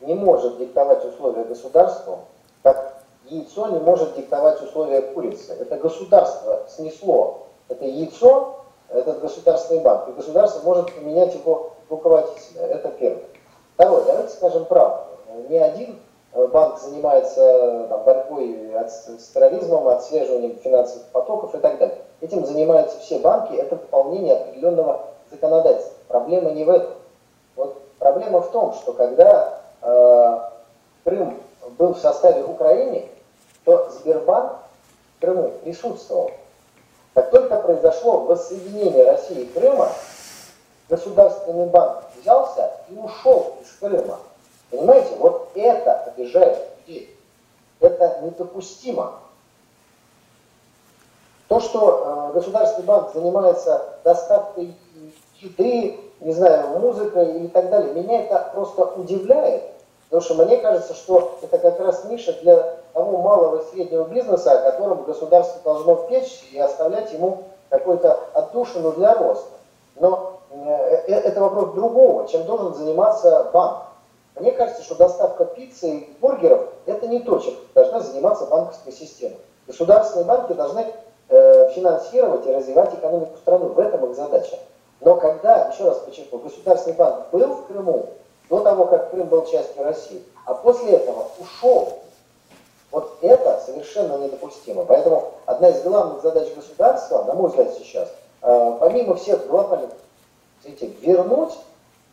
[0.00, 2.20] не может диктовать условия государству,
[2.62, 5.52] как яйцо не может диктовать условия курицы.
[5.52, 8.56] Это государство снесло это яйцо,
[8.88, 12.62] этот государственный банк, и государство может поменять его руководителя.
[12.62, 13.24] Это первое.
[13.74, 15.04] Второе, давайте скажем правду.
[15.48, 15.98] Ни один
[16.32, 21.98] э, банк занимается там, борьбой от, с терроризмом, отслеживанием финансовых потоков и так далее.
[22.20, 25.94] Этим занимаются все банки, это выполнение определенного законодательства.
[26.08, 26.90] Проблема не в этом.
[27.56, 30.40] Вот проблема в том, что когда э,
[31.04, 31.38] Крым
[31.78, 33.08] был в составе Украины,
[33.64, 34.52] то Сбербанк
[35.16, 36.30] в Крыму присутствовал.
[37.16, 39.88] Как только произошло воссоединение России и Крыма,
[40.90, 44.18] Государственный банк взялся и ушел из Крыма.
[44.70, 47.16] Понимаете, вот это обижает людей.
[47.80, 49.14] Это недопустимо.
[51.48, 54.76] То, что э, Государственный банк занимается доставкой
[55.40, 59.62] еды, не знаю, музыкой и так далее, меня это просто удивляет.
[60.10, 64.52] Потому что мне кажется, что это как раз ниша для того малого и среднего бизнеса,
[64.52, 69.50] о котором государство должно печь и оставлять ему какую-то отдушину для роста.
[69.96, 73.82] Но э, э, это вопрос другого, чем должен заниматься банк.
[74.36, 79.36] Мне кажется, что доставка пиццы и бургеров– это не то, чем должна заниматься банковская система.
[79.66, 80.86] Государственные банки должны
[81.28, 83.66] э, финансировать и развивать экономику страны.
[83.66, 84.58] В этом их задача.
[85.02, 88.06] Но когда, еще раз подчеркну, государственный банк был в Крыму,
[88.48, 91.92] до того, как Крым был частью России, а после этого ушел
[92.90, 94.84] вот это совершенно недопустимо.
[94.84, 98.08] Поэтому одна из главных задач государства, на мой взгляд, сейчас,
[98.42, 99.90] э, помимо всех глобальных,
[101.02, 101.52] вернуть,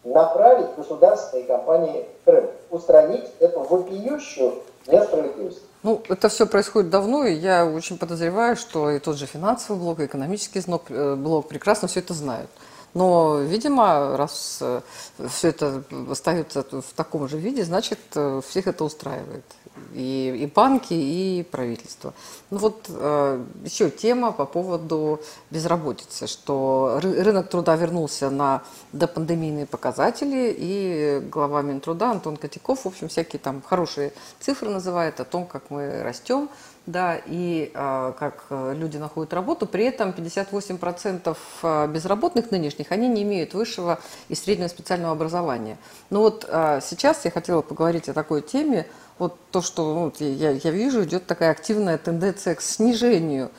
[0.04, 4.54] направить государственные компании Крым, устранить эту вопиющую
[4.88, 5.62] несправедливость.
[5.82, 10.00] Ну, это все происходит давно, и я очень подозреваю, что и тот же финансовый блок,
[10.00, 12.50] и экономический э, блок прекрасно все это знают.
[12.94, 14.82] Но, видимо, раз э,
[15.30, 18.00] все это остается в таком же виде, значит,
[18.44, 19.46] всех это устраивает
[19.94, 22.14] и, и банки, и правительство.
[22.50, 30.54] Ну вот э, еще тема по поводу безработицы, что рынок труда вернулся на допандемийные показатели,
[30.58, 35.70] и глава Минтруда Антон Котяков, в общем, всякие там хорошие цифры называет о том, как
[35.70, 36.50] мы растем,
[36.86, 39.66] да, и э, как люди находят работу.
[39.66, 45.78] При этом 58% а, безработных нынешних, они не имеют высшего и среднего специального образования.
[46.10, 48.86] Ну вот э, сейчас я хотела поговорить о такой теме,
[49.18, 53.52] вот то, что ну, я, я вижу, идет такая активная тенденция к снижению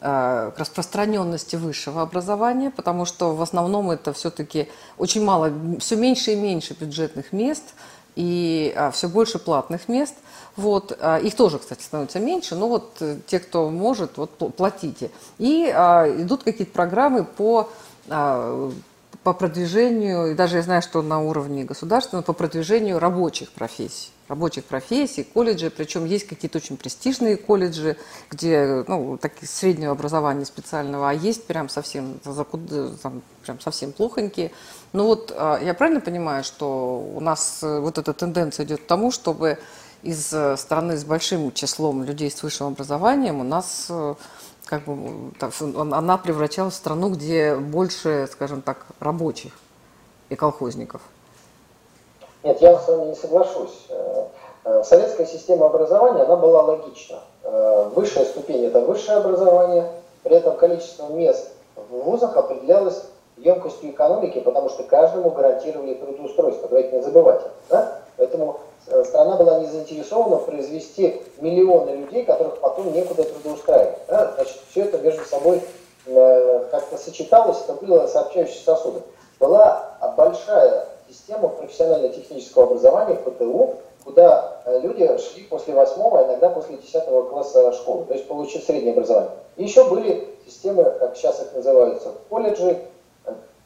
[0.00, 4.68] э, к распространенности высшего образования, потому что в основном это все-таки
[4.98, 7.74] очень мало, все меньше и меньше бюджетных мест,
[8.16, 10.14] и а, все больше платных мест.
[10.56, 15.10] Вот, а, их тоже, кстати, становится меньше, но вот э, те, кто может, вот платите.
[15.38, 17.68] И а, идут какие-то программы по
[19.22, 24.10] по продвижению, и даже я знаю, что на уровне государственного, по продвижению рабочих профессий.
[24.32, 27.98] Рабочих профессий, колледжи, причем есть какие-то очень престижные колледжи,
[28.30, 32.18] где ну, такие среднего образования специального, а есть прям совсем,
[33.02, 34.50] там, прям совсем плохонькие.
[34.94, 38.86] Ну вот а, я правильно понимаю, что у нас э, вот эта тенденция идет к
[38.86, 39.58] тому, чтобы
[40.02, 44.14] из э, страны с большим числом людей с высшим образованием у нас э,
[44.64, 49.52] как бы, так, она превращалась в страну, где больше, скажем так, рабочих
[50.30, 51.02] и колхозников.
[52.44, 53.86] Нет, я с вами не соглашусь.
[53.88, 54.24] Э,
[54.64, 57.20] э, советская система образования, она была логична.
[57.44, 59.88] Э, высшая ступень– это высшее образование,
[60.24, 63.04] при этом количество мест в вузах определялось
[63.36, 66.68] емкостью экономики, потому что каждому гарантировали трудоустройство.
[66.68, 67.44] Давайте не забывайте.
[67.70, 67.98] Да?
[68.16, 68.58] Поэтому
[69.04, 73.98] страна была не заинтересована произвести миллионы людей, которых потом некуда трудоустраивать.
[74.08, 74.32] Да?
[74.34, 75.62] Значит, все это между собой
[76.04, 79.02] как-то сочеталось, это было сообщающие сосуды.
[79.38, 81.48] Была большая система
[82.52, 88.04] профессионально-технического образования, ПТУ, куда э, люди шли после восьмого, а иногда после десятого класса школы,
[88.04, 89.30] то есть получив среднее образование.
[89.56, 92.78] И еще были системы, как сейчас их называются, колледжи,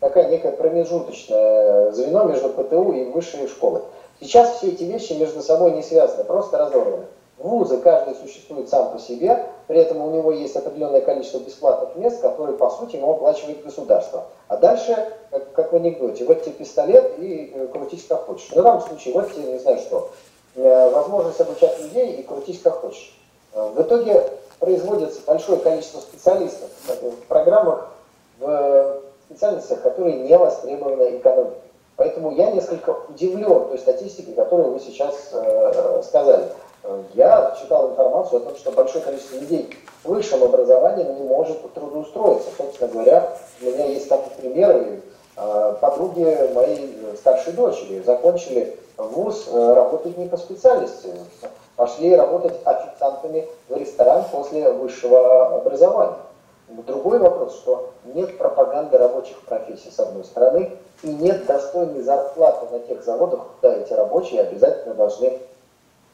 [0.00, 3.82] такая некое промежуточное звено между ПТУ и высшей школой.
[4.20, 7.06] Сейчас все эти вещи между собой не связаны, просто разорваны.
[7.38, 12.22] Вузы каждый существует сам по себе, при этом у него есть определенное количество бесплатных мест,
[12.22, 14.24] которые, по сути, ему оплачивает государство.
[14.48, 15.12] А дальше,
[15.56, 18.48] как, в анекдоте, вот тебе пистолет и э, крутись как хочешь.
[18.54, 20.10] Ну, в данном случае, вот тебе, не знаю что,
[20.54, 23.16] э, возможность обучать людей и крутись как хочешь.
[23.54, 24.22] Э, в итоге
[24.60, 27.88] производится большое количество специалистов в программах,
[28.38, 31.58] в специальностях, которые не востребованы экономикой.
[31.96, 35.32] Поэтому я несколько удивлен той статистикой, которую вы сейчас
[36.06, 36.48] сказали.
[37.14, 39.70] Я читал информацию о том, что большое количество людей
[40.02, 42.50] с высшим образованием не может трудоустроиться.
[42.56, 45.00] Собственно говоря, у меня есть там примеры.
[45.36, 51.10] Э, подруги моей старшей дочери закончили вуз, э, работать не по специальности.
[51.76, 56.16] Пошли работать официантами в ресторан после высшего образования.
[56.68, 60.72] Другой вопрос, что нет пропаганды рабочих профессий, с одной стороны,
[61.02, 65.38] и нет достойной зарплаты на тех заводах, куда эти рабочие обязательно должны э,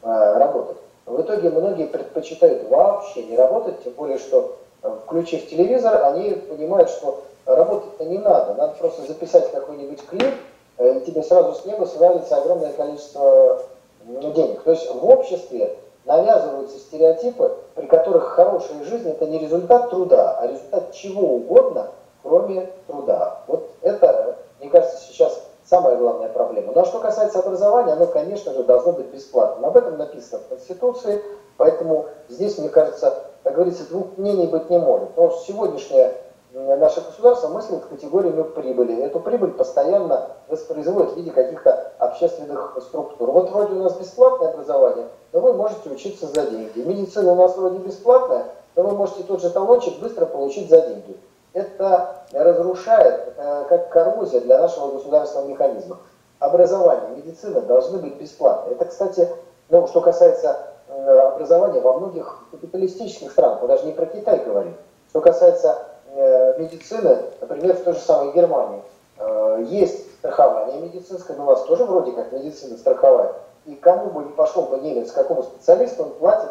[0.03, 0.79] работать.
[1.07, 6.91] В итоге многие предпочитают вообще не работать, тем более, что э, включив телевизор, они понимают,
[6.91, 10.35] что работать-то не надо, надо просто записать какой-нибудь клип,
[10.79, 13.63] э, и тебе сразу с неба свалится огромное количество
[14.05, 14.63] денег.
[14.63, 20.47] То есть в обществе навязываются стереотипы, при которых хорошая жизнь это не результат труда, а
[20.47, 21.89] результат чего угодно,
[22.23, 23.43] кроме труда.
[23.47, 26.73] Вот это, мне кажется, сейчас самая главная проблема.
[26.75, 29.65] Ну а что касается образования, оно, конечно же, должно быть бесплатным.
[29.65, 31.23] Об этом написано в Конституции,
[31.57, 35.17] поэтому здесь, мне кажется, как говорится, двух мнений быть не может.
[35.17, 36.15] Но сегодняшняя
[36.53, 39.03] наше государство мыслит категориями прибыли.
[39.03, 43.31] Эту прибыль постоянно воспроизводит в виде каких-то общественных структур.
[43.31, 46.81] Вот вроде у нас бесплатное образование, но вы можете учиться за деньги.
[46.81, 48.45] Медицина у нас вроде бесплатная,
[48.77, 51.17] но вы можете тот же талончик быстро получить за деньги.
[51.55, 55.99] Это разрушает, э, как коррозия для нашего государственного механизма.
[56.39, 58.73] Образование, медицина должны быть бесплатны.
[58.73, 59.29] Это, кстати,
[59.69, 64.77] ну, что касается э, образования во многих капиталистических странах, мы даже не про Китай говорим.
[65.11, 68.83] Что касается Э, медицины, например, в той же самой Германии,
[69.19, 73.35] э, есть страхование медицинское, но у нас тоже вроде как медицина страховая.
[73.65, 76.51] И кому бы не пошел бы немец, какому специалисту, он платит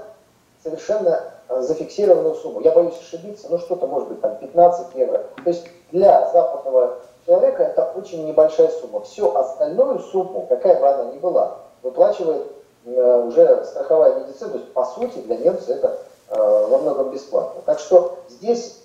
[0.64, 2.62] совершенно э, зафиксированную сумму.
[2.62, 5.24] Я боюсь ошибиться, но что-то может быть там 15 евро.
[5.44, 9.02] То есть для западного человека это очень небольшая сумма.
[9.02, 12.48] Всю остальную сумму, какая бы она ни была, выплачивает
[12.86, 14.52] уже страховая медицина.
[14.52, 15.98] То есть по сути для немца это
[16.30, 17.62] во многом бесплатно.
[17.66, 18.82] Так что здесь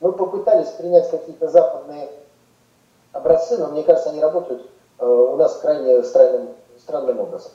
[0.00, 2.10] мы попытались принять какие-то западные
[3.14, 7.52] образцы, но мне кажется, они работают э, у нас крайне странным, странным образом.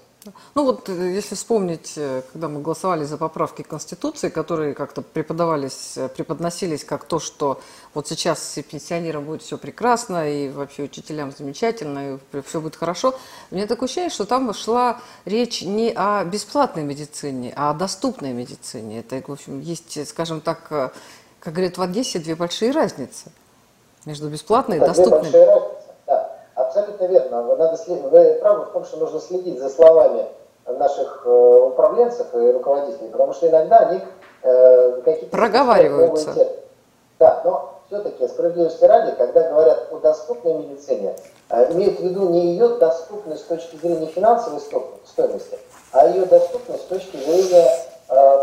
[0.53, 5.97] Ну вот, э, если вспомнить, э, когда мы голосовали за поправки Конституции, которые как-то преподавались,
[6.15, 7.59] преподносились как то, что
[7.93, 13.15] вот сейчас и пенсионерам будет все прекрасно, и вообще учителям замечательно, и все будет хорошо,
[13.51, 18.33] у меня такое ощущение, что там шла речь не о бесплатной медицине, а о доступной
[18.33, 18.99] медицине.
[18.99, 20.93] Это, в общем, есть, скажем так,
[21.39, 23.31] как говорят в Одессе, две большие разницы
[24.05, 25.21] между бесплатной и доступной.
[25.21, 26.35] Две большие разницы, да.
[26.55, 27.43] Абсолютно верно.
[27.43, 30.25] Вы, надо, вы правы в том, что нужно следить за словами
[30.67, 34.01] наших э, управленцев и руководителей, потому что иногда они
[34.43, 35.35] э, какие-то...
[35.35, 36.47] Проговариваются.
[37.17, 41.15] Да, но все-таки справедливости ради, когда говорят о доступной медицине,
[41.49, 44.61] э, имеют в виду не ее доступность с точки зрения финансовой
[45.05, 45.57] стоимости,
[45.91, 47.67] а ее доступность с точки зрения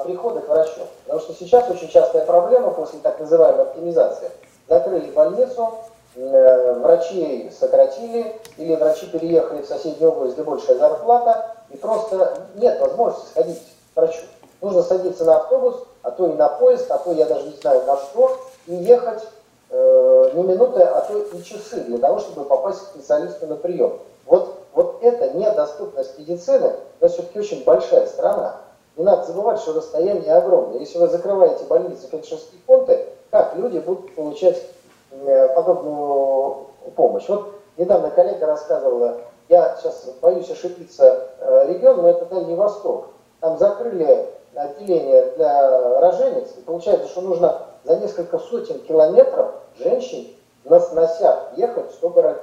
[0.05, 0.81] прихода к врачу.
[1.05, 4.31] Потому что сейчас очень частая проблема после так называемой оптимизации.
[4.69, 5.75] Закрыли больницу,
[6.15, 12.81] э, врачей сократили, или врачи переехали в соседнюю область, где большая зарплата, и просто нет
[12.81, 13.63] возможности сходить
[13.95, 14.23] к врачу.
[14.61, 17.83] Нужно садиться на автобус, а то и на поезд, а то я даже не знаю
[17.87, 19.23] на что, и ехать
[19.71, 23.99] э, не минуты, а то и часы для того, чтобы попасть к специалисту на прием.
[24.25, 28.57] Вот, вот это недоступность медицины, это все-таки очень большая страна.
[28.97, 30.79] Не надо забывать, что расстояние огромное.
[30.79, 34.63] Если вы закрываете больницы фельдшерские пункты, как люди будут получать
[35.11, 37.29] э, подобную помощь?
[37.29, 39.19] Вот недавно коллега рассказывала,
[39.51, 43.09] я сейчас боюсь ошибиться э, регион, но это Дальний Восток.
[43.41, 50.29] Там закрыли отделение для рожениц, и получается, что нужно за несколько сотен километров женщин
[50.65, 52.43] на сносях ехать, чтобы родить.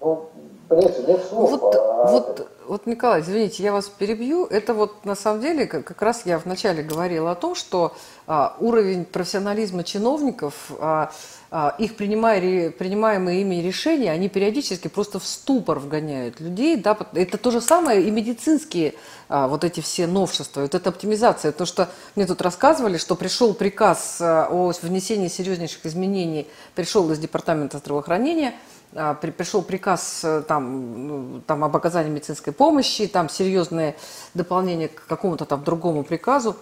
[0.00, 0.30] Ну,
[0.68, 1.50] понимаете, нет слов.
[1.50, 4.46] Вот, а, вот, вот, Николай, извините, я вас перебью.
[4.46, 7.92] Это вот на самом деле, как, как раз я вначале говорила о том, что
[8.26, 11.12] а, уровень профессионализма чиновников, а,
[11.50, 16.76] а, их принимая, принимаемые ими решения, они периодически просто в ступор вгоняют людей.
[16.76, 16.96] Да?
[17.12, 18.94] Это то же самое и медицинские
[19.28, 21.52] а, вот эти все новшества, вот эта оптимизация.
[21.52, 27.18] То, что мне тут рассказывали, что пришел приказ а, о внесении серьезнейших изменений, пришел из
[27.18, 28.54] Департамента здравоохранения–
[28.92, 33.94] а, пришел приказ э, там, ну, там об оказании медицинской помощи, там серьезное
[34.34, 36.56] дополнение к какому-то там другому приказу.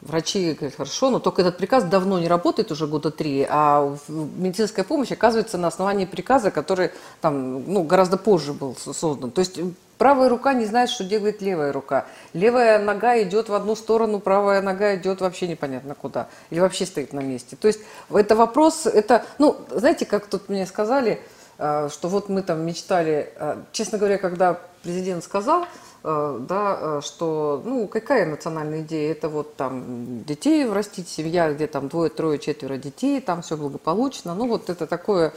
[0.00, 4.84] Врачи говорят, хорошо, но только этот приказ давно не работает, уже года три, а медицинская
[4.84, 9.30] помощь оказывается на основании приказа, который там, ну, гораздо позже был создан.
[9.30, 9.60] То есть
[9.98, 12.06] правая рука не знает, что делает левая рука.
[12.32, 16.28] Левая нога идет в одну сторону, правая нога идет вообще непонятно куда.
[16.50, 17.56] Или вообще стоит на месте.
[17.56, 17.80] То есть
[18.10, 23.32] это вопрос, это, ну, знаете, как тут мне сказали, Э, что вот мы там мечтали,
[23.36, 25.66] э, честно говоря, когда президент сказал,
[26.02, 29.12] э, да, что, ну, какая национальная идея?
[29.12, 34.34] Это вот там детей растить, семья, где там двое, трое, четверо детей, там все благополучно.
[34.34, 35.32] Ну, вот это такое,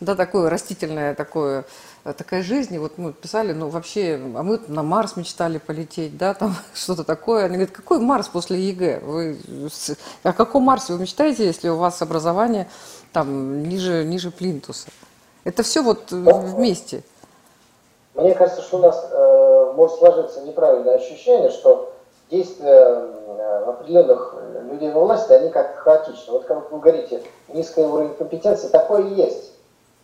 [0.00, 1.64] да, такое растительное, такое,
[2.04, 2.74] такая жизнь.
[2.74, 7.04] И вот мы писали, ну, вообще, а мы на Марс мечтали полететь, да, там что-то
[7.04, 7.46] такое.
[7.46, 9.00] Они говорят, какой Марс после ЕГЭ?
[9.00, 9.38] Вы,
[10.22, 12.68] о каком Марсе вы мечтаете, если у вас образование
[13.12, 14.88] там ниже, ниже плинтуса?
[15.44, 17.02] Это все вот вместе.
[18.14, 21.92] Мне кажется, что у нас э, может сложиться неправильное ощущение, что
[22.30, 24.34] действия э, определенных
[24.70, 26.32] людей во власти, они как хаотичны.
[26.32, 29.52] Вот как вы говорите, низкий уровень компетенции, такое и есть.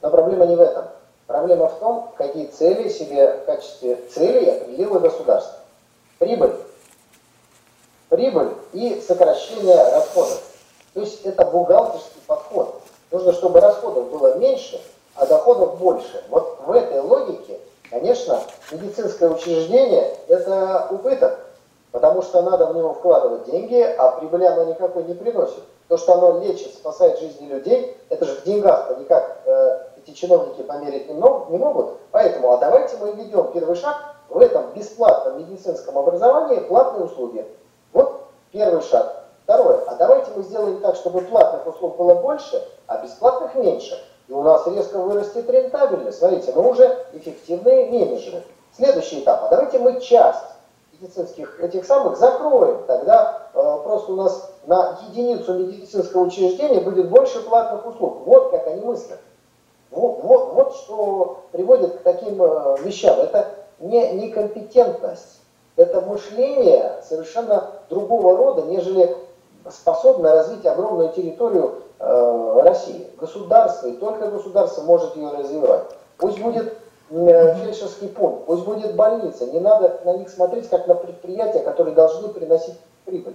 [0.01, 0.87] Но проблема не в этом.
[1.27, 5.59] Проблема в том, какие цели себе в качестве целей определило государство.
[6.19, 6.55] Прибыль.
[8.09, 10.43] Прибыль и сокращение расходов.
[10.95, 12.81] То есть это бухгалтерский подход.
[13.11, 14.81] Нужно, чтобы расходов было меньше,
[15.19, 16.25] а доходов больше.
[16.31, 17.59] Вот в этой логике,
[17.91, 18.41] конечно,
[18.71, 21.41] медицинское учреждение– это убыток,
[21.91, 25.63] потому что надо в него вкладывать деньги, а прибыли оно никакой не приносит.
[25.89, 30.63] То, что оно лечит, спасает жизни людей, это же в деньгах-то никак э, эти чиновники
[30.63, 31.99] померить не могут.
[32.13, 33.97] Поэтому, а давайте мы введем первый шаг
[34.29, 37.45] в этом бесплатном медицинском образовании платные услуги.
[37.93, 38.21] Вот
[38.53, 39.25] первый шаг.
[39.45, 43.99] Второе, а давайте мы сделаем так, чтобы платных услуг было больше, а бесплатных меньше
[44.29, 46.19] и у нас резко вырастет рентабельность.
[46.19, 48.43] Смотрите, мы уже эффективные менеджеры.
[48.77, 49.45] Следующий этап.
[49.45, 50.45] А давайте мы часть
[50.93, 52.85] медицинских этих самых закроем.
[52.87, 58.27] Тогда э, просто у нас на единицу медицинского учреждения будет больше платных услуг.
[58.27, 59.19] Вот как они мыслят.
[59.91, 63.19] Вот, вот, вот что приводит к таким э, вещам.
[63.21, 63.49] Это
[63.81, 65.41] не некомпетентность.
[65.77, 69.17] Это мышление совершенно другого рода, нежели
[69.71, 73.09] способное развить огромную территорию Э, России.
[73.19, 75.83] Государство, и только государство может ее развивать.
[76.17, 76.75] Пусть будет
[77.11, 79.47] э, фельдшерский пункт, пусть будет больница.
[79.47, 83.35] Не надо на них смотреть, как на предприятия, которые должны приносить прибыль.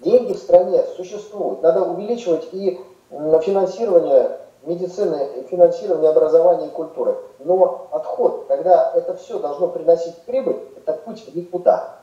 [0.00, 1.62] Деньги в стране существуют.
[1.62, 2.78] Надо увеличивать и
[3.10, 7.16] финансирование медицины, финансирование образования и культуры.
[7.38, 11.96] Но отход, когда это все должно приносить прибыль, это путь в никуда.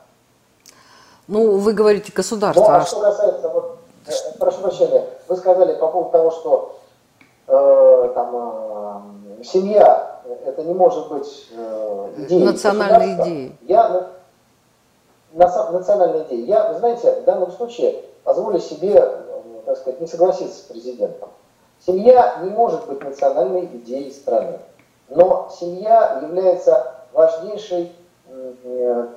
[1.28, 2.62] Ну, вы говорите государство.
[2.62, 3.37] Ну, а что касается Э,
[4.38, 6.78] прошу прощения, вы сказали по поводу того, что
[7.46, 13.56] э, там, э, семья это не может быть э, идеей Национальной идеей.
[13.62, 14.10] Я,
[15.32, 16.46] на, национальной идеей.
[16.46, 21.28] Я, знаете, в данном случае позволю себе, э, так сказать, не согласиться с президентом.
[21.84, 24.58] Семья не может быть национальной идеей страны.
[25.08, 27.92] Но семья является важнейшей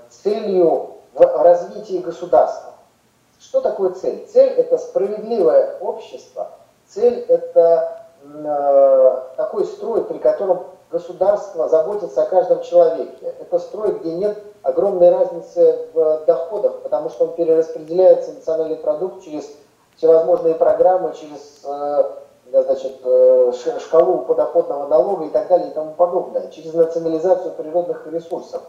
[0.09, 2.71] целью в развитии государства.
[3.41, 4.27] Что такое цель?
[4.31, 6.51] Цель– это справедливое общество.
[6.87, 13.33] Цель– это э, такой строй, при котором государство заботится о каждом человеке.
[13.39, 19.49] Это строй, где нет огромной разницы в доходах, потому что он перераспределяется национальный продукт через
[19.97, 22.03] всевозможные программы, через э,
[22.51, 28.61] значит, э, шкалу подоходного налога и так далее и тому подобное, через национализацию природных ресурсов.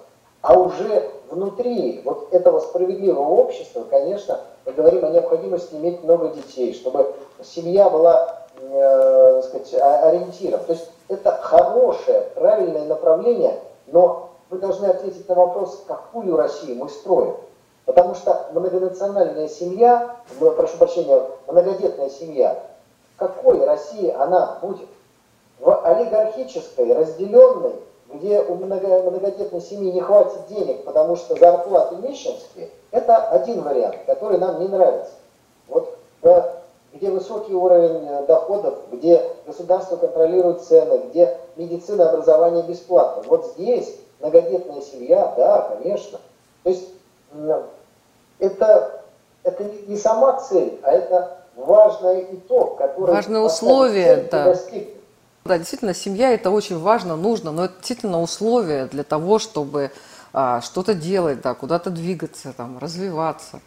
[0.43, 6.74] А уже внутри вот этого справедливого общества, конечно, мы говорим о необходимости иметь много детей,
[6.74, 10.61] чтобы семья была э, сказать, ориентиром.
[10.66, 16.88] То есть это хорошее, правильное направление, но вы должны ответить на вопрос, какую Россию мы
[16.88, 17.36] строим.
[17.84, 22.62] Потому что многонациональная семья, прошу прощения, многодетная семья,
[23.16, 24.88] какой России она будет?
[25.59, 27.74] В олигархической, разделенной,
[28.13, 34.39] где у многодетной семьи не хватит денег, потому что зарплаты нищенские, это один вариант, который
[34.39, 35.13] нам не нравится.
[35.69, 35.99] Вот
[36.93, 43.23] где высокий уровень э, доходов, где государство контролирует цены, где медицина, образование бесплатно.
[43.27, 46.21] Вот здесь многодетная семья, да, конечно.
[46.63, 46.89] То есть
[48.39, 49.03] это,
[49.43, 53.15] это не сама цель, а это важный итог, который...
[53.15, 54.55] Важное условие, да.
[55.45, 59.90] Да, действительно, семья это очень важно, нужно, но это действительно условие для того, чтобы
[60.32, 63.61] а, что-то делать, да, куда-то двигаться, там, развиваться.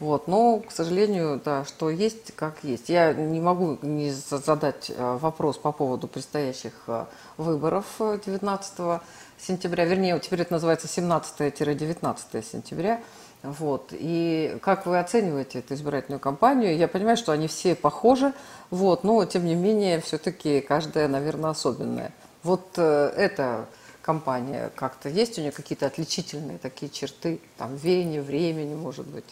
[0.00, 2.88] Вот, но, к сожалению, да, что есть, как есть.
[2.88, 7.06] Я не могу не задать а, вопрос по поводу предстоящих а,
[7.36, 9.00] выборов 19
[9.38, 13.00] сентября, вернее, теперь это называется 17-19 сентября.
[13.42, 13.88] Вот.
[13.92, 16.76] И как вы оцениваете эту избирательную кампанию?
[16.76, 18.32] Я понимаю, что они все похожи,
[18.70, 22.12] вот, но тем не менее все-таки каждая, наверное, особенная.
[22.42, 23.64] Вот э, эта
[24.02, 29.24] кампания как-то есть у нее какие-то отличительные такие черты, там веяние времени, может быть?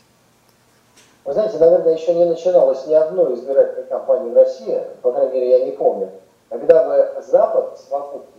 [1.24, 5.50] Вы знаете, наверное, еще не начиналось ни одной избирательной кампании в России, по крайней мере,
[5.50, 6.10] я не помню,
[6.48, 7.78] когда бы Запад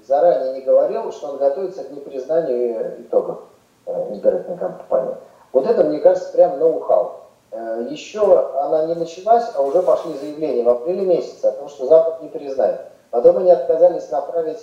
[0.07, 3.41] заранее не говорил, что он готовится к непризнанию итогов
[3.85, 5.15] э, избирательной кампании.
[5.51, 7.13] Вот это, мне кажется, прям ноу-хау.
[7.51, 8.21] Э, Еще
[8.55, 12.29] она не началась, а уже пошли заявления в апреле месяце о том, что Запад не
[12.29, 12.81] признает.
[13.11, 14.59] Потом они отказались направить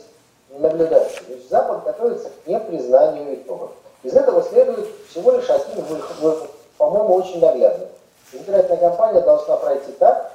[0.50, 1.26] наблюдателей.
[1.26, 3.70] То есть Запад готовится к непризнанию итогов.
[4.02, 7.88] Из этого следует всего лишь один выход, по-моему, очень наглядный.
[8.32, 10.32] Избирательная кампания должна пройти так,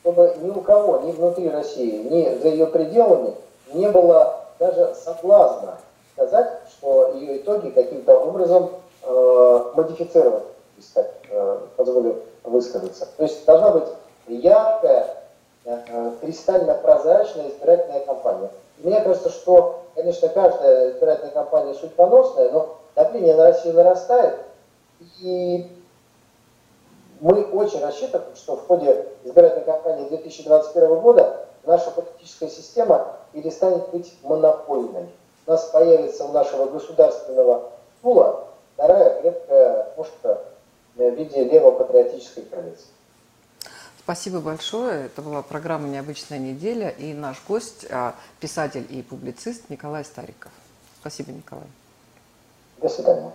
[0.00, 3.34] чтобы ни у кого, ни внутри России, ни за ее пределами
[3.72, 5.78] не было даже соблазна
[6.14, 8.70] сказать, что ее итоги каким-то образом
[9.06, 10.42] э, модифицированы,
[10.76, 13.08] если так э, позволю высказаться.
[13.16, 13.88] То есть должна быть
[14.26, 15.16] яркая,
[15.64, 18.50] э, кристально прозрачная избирательная кампания.
[18.78, 24.38] Мне кажется, что, конечно, каждая избирательная кампания судьбоносная, но давление на Россию нарастает,
[25.20, 25.70] и
[27.20, 34.14] мы очень рассчитываем, что в ходе избирательной кампании 2021 года наша политическая система перестанет быть
[34.22, 35.08] монопольной.
[35.46, 37.70] У нас появится у нашего государственного
[38.02, 38.45] пула
[38.76, 40.42] вторая крепкая пушка
[40.94, 42.86] в виде левопатриотической коалиции.
[43.98, 45.06] Спасибо большое.
[45.06, 50.52] Это была программа «Необычная неделя» и наш гость, а, писатель и публицист Николай Стариков.
[51.00, 51.66] Спасибо, Николай.
[52.80, 53.32] До свидания.